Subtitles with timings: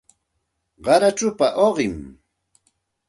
[0.85, 1.95] Qarachupa uqim